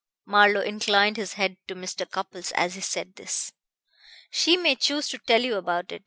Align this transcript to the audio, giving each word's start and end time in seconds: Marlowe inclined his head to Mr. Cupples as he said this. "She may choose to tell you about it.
Marlowe 0.25 0.61
inclined 0.63 1.15
his 1.15 1.33
head 1.33 1.57
to 1.67 1.75
Mr. 1.75 2.09
Cupples 2.09 2.51
as 2.53 2.73
he 2.73 2.81
said 2.81 3.17
this. 3.17 3.53
"She 4.31 4.57
may 4.57 4.73
choose 4.75 5.07
to 5.09 5.19
tell 5.19 5.43
you 5.43 5.57
about 5.57 5.91
it. 5.91 5.99